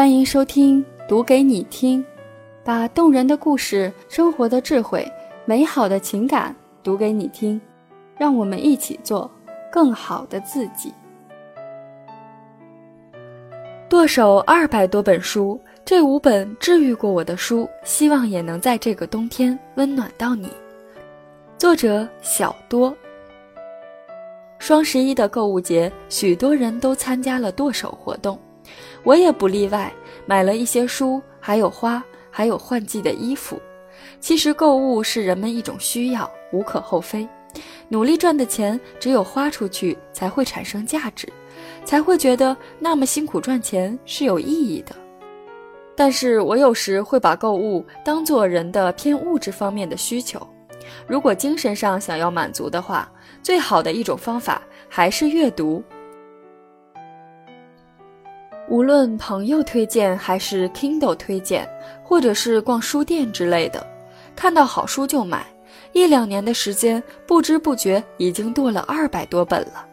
[0.00, 2.02] 欢迎收听《读给你听》，
[2.64, 5.06] 把动人的故事、生活的智慧、
[5.44, 7.60] 美好的情感读给你听，
[8.16, 9.30] 让我们一起做
[9.70, 10.90] 更好的自己。
[13.90, 20.48] 剁手二百多本书，这五本治愈过我的书，希望也能在这个冬天温暖到你。
[21.58, 22.96] 作者小多。
[24.58, 28.38] 双十一的购物节，许多人都参加了剁手活动，
[29.02, 29.92] 我也不例外，
[30.26, 33.60] 买了一些书，还有花，还有换季的衣服。
[34.18, 37.28] 其实购物是人们一种需要，无可厚非。
[37.88, 41.28] 努力赚的钱，只有花出去才会产生价值，
[41.84, 44.94] 才会觉得那么辛苦赚钱是有意义的。
[45.96, 50.46] 但是我有时会把购物当做人的偏物质方面的需求。
[51.06, 53.10] 如果精神上想要满足的话，
[53.42, 55.82] 最好的一种方法还是阅读。
[58.70, 61.68] 无论朋友推荐还是 Kindle 推荐，
[62.04, 63.84] 或者是逛书店之类的，
[64.36, 65.44] 看到好书就买。
[65.92, 69.84] 一两年的时间，不知不觉已经剁了二百多本了。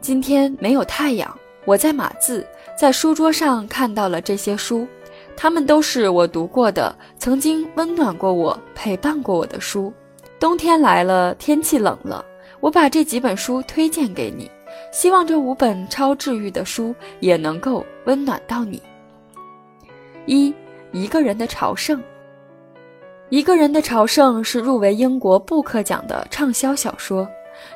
[0.00, 2.42] 今天没有太阳，我在码字，
[2.74, 4.88] 在书桌上看到了这些书。
[5.36, 9.92] 他们都是我读过的，曾经温暖过我、陪伴过我的书。
[10.38, 12.24] 冬天来了，天气冷了，
[12.60, 14.50] 我把这几本书推荐给你，
[14.92, 18.82] 希望这五本超治愈的书也能够温暖到你。
[20.26, 20.54] 一
[20.92, 22.02] 一个人的朝圣，
[23.28, 27.28] 一个人的朝圣是入围英国布克奖的畅销小说，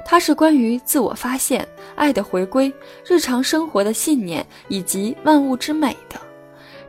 [0.05, 2.73] 它是关于自我发现、爱的回归、
[3.07, 6.21] 日常生活的信念以及万物之美的。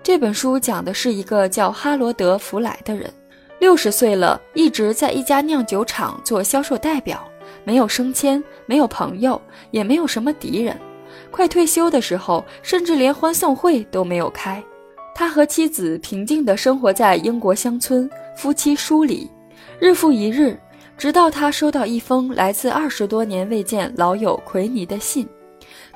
[0.04, 3.12] 这本书讲的是一个叫哈罗德·弗莱的人，
[3.60, 7.28] 六十岁了，一直在一家酿酒厂做销售代表，
[7.66, 10.80] 没有升迁，没有朋友，也没有什么敌人。
[11.32, 14.64] 快退休的时候，甚至连欢送会都没有开。
[15.14, 19.30] 他和妻子平静地生活在英国乡村，夫妻疏离，
[19.80, 20.60] 日复一日，
[20.98, 25.28] 直到他收到一封来自二十多年未见老友奎尼的信。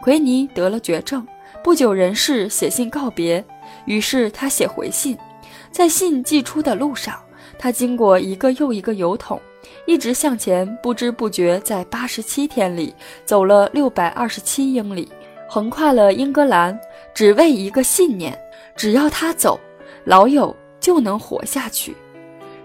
[0.02, 1.28] 奎尼得了绝症，
[1.62, 3.44] 不久人世，写信告别。
[3.85, 5.18] 于是他写回信，
[5.69, 7.19] 在信寄出的路上，
[7.59, 9.40] 他经过一个又一个油桶，
[9.86, 15.09] 一直向前，不知不觉在八十七天里走了六百二十七英里，
[15.47, 16.80] 横跨了英格兰，
[17.14, 18.40] 只为一个信念：
[18.78, 19.59] 只要他走，
[20.06, 21.94] 老友就能活下去。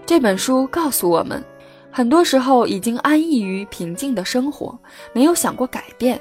[0.05, 1.43] 这本书告诉我们，
[1.91, 4.79] 很多时候已经安逸于平静的生活，
[5.11, 6.17] 没有想过改变，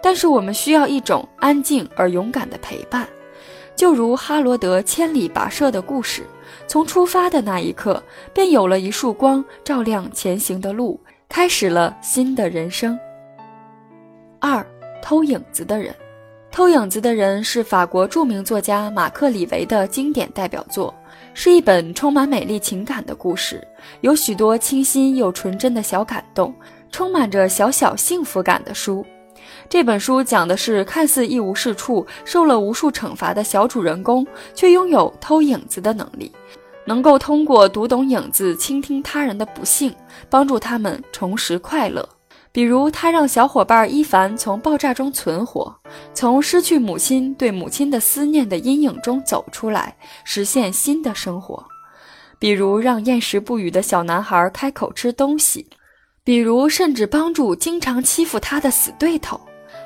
[0.00, 3.08] 但是我们需要一种安静而勇敢的陪伴。
[3.74, 6.24] 就如哈罗德千里跋涉的故事，
[6.66, 8.02] 从出发的那一刻，
[8.32, 12.98] 便有了一束光照亮前行的路，开始了新的人生。
[14.40, 14.64] 二
[15.02, 15.94] 偷影子的人，
[16.50, 20.94] 偷影子的人是法国著名作家马克·李维的经典代表作，
[21.34, 23.66] 是一本充满美丽情感的故事，
[24.00, 26.54] 有许多清新又纯真的小感动，
[26.90, 29.04] 充满着小小幸福感的书。
[29.68, 36.30] 这本书讲的是看似一无是处、受了无数惩罚的小主人公，却拥有偷影子的能力，
[36.84, 39.94] 能够通过读懂影子，倾听他人的不幸，
[40.28, 42.08] 帮助他们重拾快乐。
[42.54, 45.74] 比如，他让小伙伴伊凡从爆炸中存活，
[46.12, 51.64] 从失去母亲对母亲的思念的阴影中走出来，实现新的生活；
[52.38, 55.66] 比如，让厌食不语的小男孩开口吃东西。
[56.24, 59.36] 比如，甚至帮助经常欺负他的死对头；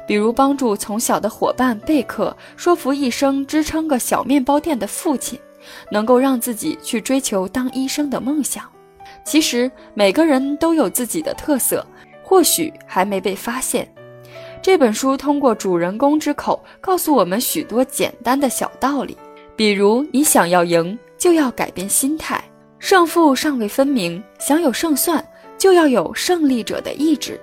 [0.06, 5.38] 比如，帮助从小的伙伴贝克说服一生支撑个小面包店的父亲，
[5.90, 8.64] 能够让自己去追求当医生的梦想。
[9.24, 11.84] 其实，每个人都有自己的特色，
[12.22, 13.90] 或许还没被发现。
[14.60, 19.16] 这本书通过主人公之口，告诉我们许多简单的小道理，
[19.56, 22.36] 比如，你想要赢，就要改变心态；
[22.78, 25.26] 胜负尚未分明，想有胜算。
[25.58, 27.40] 就要有胜利者的意志，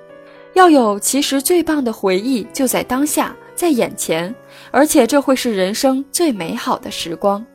[0.54, 4.34] 要有其实最棒的回忆就在当下，在眼前，
[4.72, 7.46] 而且这会是人生最美好的时光。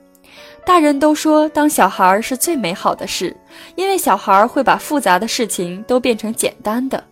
[0.65, 3.35] 大人都说当小孩是最美好的事，
[3.75, 7.03] 因为小孩会把复杂的事情都变成简单的。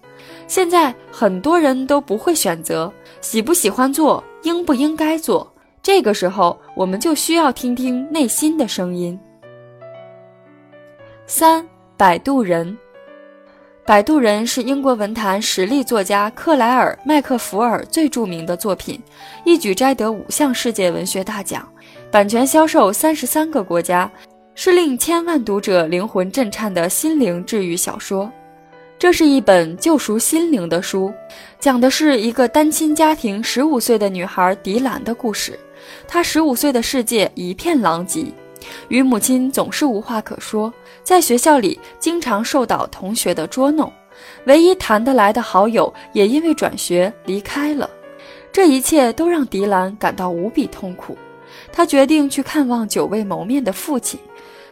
[0.47, 5.51] 现在很多人都不会选择喜不喜欢做，应不应该做，
[5.83, 9.19] 这个时候我们就需要听听内心的声音。
[11.27, 11.67] 三，
[11.97, 12.71] 摆渡人。
[13.87, 19.01] 《摆渡人》是英国文坛实力作家克莱尔·麦克福尔最著名的作品，
[19.45, 21.65] 一举摘得五项世界文学大奖，
[22.11, 24.11] 版权销售三十三个国家，
[24.57, 28.29] 是令千万读者灵魂震颤的心灵治愈小说。
[28.99, 31.15] 这是一本救赎心灵的书，
[31.61, 35.57] 讲的是一个单亲家庭十五岁的女孩迪兰的故事。
[36.09, 38.27] 她十五岁的世界一片狼藉，
[38.89, 40.75] 与母亲总是无话可说，
[41.07, 43.93] 在学校里经常受到同学的捉弄，
[44.47, 47.89] 唯一谈得来的好友也因为转学离开了。
[48.51, 51.17] 这一切都让迪兰感到无比痛苦。
[51.73, 54.19] 他决定去看望久未谋面的父亲，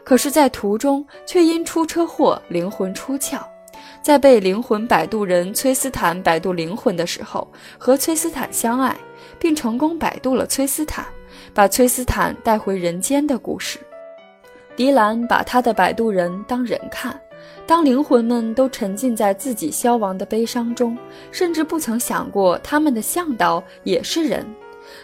[0.02, 3.38] 可是，在途中却因出车祸灵魂出窍。
[4.02, 7.46] 在被灵魂摆渡人崔斯坦摆渡灵魂的时候，
[7.78, 8.96] 和崔斯坦相爱，
[9.38, 11.06] 并成功摆渡了崔斯坦，
[11.54, 13.78] 把崔斯坦带回人间的故事。
[14.76, 17.18] 迪兰把他的摆渡人当人看，
[17.64, 20.98] 当灵魂们都沉浸在自己消亡的悲伤中，
[21.30, 24.44] 甚至不曾想过他们的向导也是人。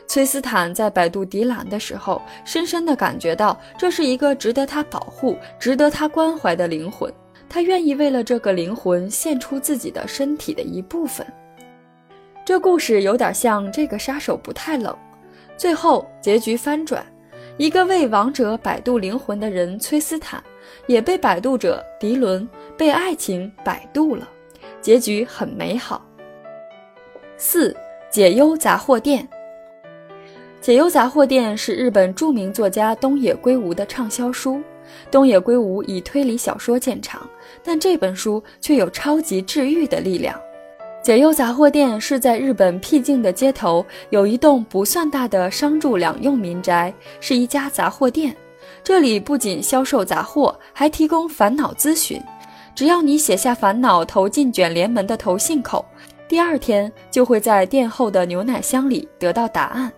[0.07, 7.13] 崔斯坦在摆渡迪兰的时候，深深地感觉到这是一个值得他保护、值得他关怀的灵魂。
[7.49, 11.27] 他愿意为了这个灵魂献出自己的身体的一部分。
[12.45, 14.97] 这故事有点像这个杀手不太冷。
[15.57, 17.05] 最后结局翻转，
[17.61, 20.43] 一个为王者摆渡灵魂的人崔斯坦，
[20.87, 24.27] 也被摆渡者迪伦被爱情摆渡了，
[24.81, 26.03] 结局很美好。
[27.37, 27.77] 四
[28.11, 29.29] 解忧杂货店。
[30.59, 34.63] 解忧杂货店是日本著名作家东野圭吾的畅销书。
[35.11, 37.29] 东野圭吾以推理小说见长，
[37.63, 40.35] 但这本书却有超级治愈的力量。
[41.03, 48.37] 解忧杂货店是在日本僻静的街头，有一栋不算大的商住两用民宅，是一家杂货店。
[48.85, 52.21] 这里不仅销售杂货，还提供烦恼咨询。
[52.75, 55.83] 只要你写下烦恼，投进卷帘门的投信口，
[56.29, 59.91] 第二天就会在店后的牛奶箱里得到答案。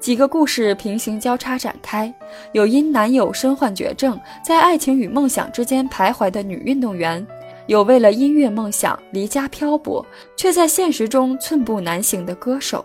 [0.00, 2.12] 几个故事平行交叉展开，
[2.52, 7.24] 有因男友身患绝症，在爱情与梦想之间徘徊的女运动员，
[7.70, 10.04] 有为了音乐梦想离家漂泊，
[10.36, 12.84] 却在现实中寸步难行的歌手，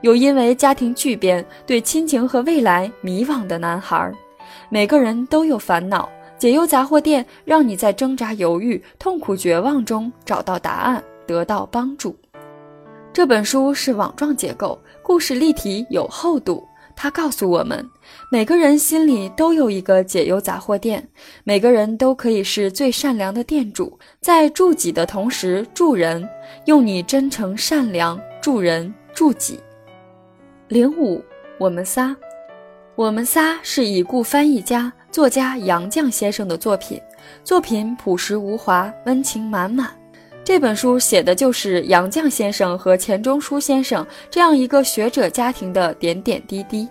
[0.00, 4.10] 有因为家庭巨变对亲情和未来迷惘的男孩。
[4.70, 12.16] 每个人都有烦恼，解忧杂货店让你在挣扎、犹豫、痛苦、绝望中找到答案，得到帮助。
[13.12, 14.80] 这本书是网状结构。
[15.02, 17.88] 故事立体有厚度，他告诉我们，
[18.30, 21.08] 每个人心里都有一个解忧杂货店，
[21.44, 26.28] 每个人都可以是最善良的店主，在助己的同时助人，
[26.66, 29.60] 用你真诚善良助人助己。
[30.68, 31.22] 零五，
[31.58, 32.16] 我们仨，
[32.94, 37.00] 我们仨是已故翻译家作家杨绛先生的作品，
[37.42, 40.03] 作品朴实无华，温情满满。
[40.44, 46.86] 这本书写的就是杨绛先生和钱钟书先生这样一个学者家庭的点点滴滴，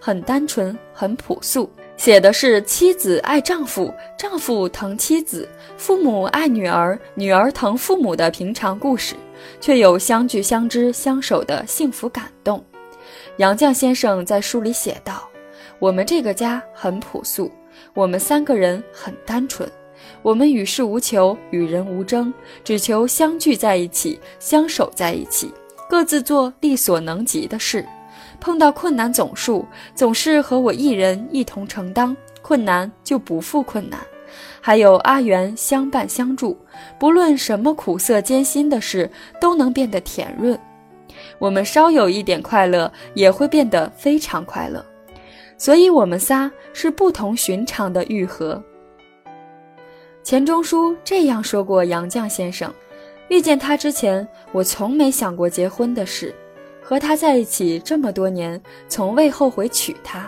[0.00, 1.70] 很单纯，很朴素。
[1.98, 5.46] 写的是妻子爱丈夫，丈夫疼妻子，
[5.76, 9.14] 父母爱女儿，女儿疼父母的平常故事，
[9.60, 12.64] 却有相聚、相知、相守的幸福感动。
[13.36, 15.28] 杨绛先生在书里写道
[15.78, 17.52] ：“我们这个家很朴素，
[17.92, 19.70] 我们三个人很单纯。”
[20.24, 22.32] 我们与世无求，与人无争，
[22.64, 25.52] 只求相聚在一起，相守在一起，
[25.86, 27.84] 各自做力所能及的事。
[28.40, 34.00] 碰到困难总数，总是和我一人一同承担，困难就不负困难。
[34.62, 36.56] 还有阿元相伴相助，
[36.98, 40.58] 不论什么苦涩艰辛的事，都能变得甜润。
[41.38, 44.82] 我们稍有一点快乐，也会变得非常快乐。
[45.58, 48.62] 所以，我们仨是不同寻常的愈合。
[50.24, 52.72] 钱钟书这样说过杨绛先生
[53.28, 56.34] ：“遇见他之前，我从没想过结婚的事，
[56.82, 60.26] 和他在一起这么多年，从未后悔娶她。”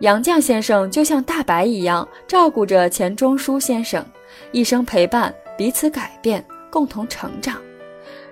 [0.00, 4.04] 杨绛先生就像大白一样照顾着钱钟书先生，
[4.50, 7.62] 一生陪伴，彼此改变，共同成长。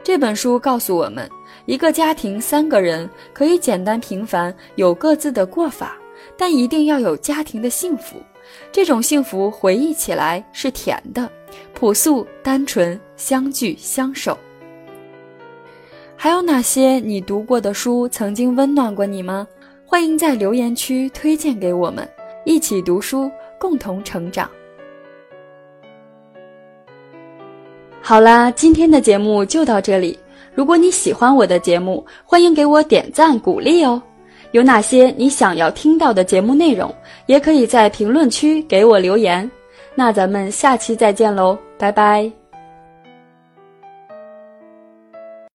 [0.02, 1.30] 这本书告诉我们，
[1.66, 5.96] 一个家庭三个人可以简单平凡，有各自的过法，
[6.36, 8.16] 但一定要有家庭的幸福。
[8.72, 11.30] 这种幸福回忆起来是甜的，
[11.74, 14.38] 朴素单纯，相聚相守。
[16.16, 19.46] 还有哪些你读过的书曾经温暖过你吗？
[19.86, 22.08] 欢迎在留言区推荐给我们，
[22.44, 24.48] 一起读书，共同成长。
[28.02, 30.18] 好啦，今天的节目就到这里。
[30.54, 34.02] 如果你喜欢我的节目，欢迎给我点赞鼓励哦。
[34.52, 36.92] 有哪些你想要听到的节目内容，
[37.26, 39.48] 也可以在评论区给我留言。
[39.94, 42.39] 那咱们下期再见喽，拜拜。